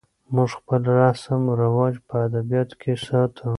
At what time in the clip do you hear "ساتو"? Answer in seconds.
3.05-3.47